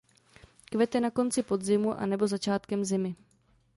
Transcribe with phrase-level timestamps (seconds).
[0.71, 3.15] Kvete na konci podzimu a nebo začátkem zimy.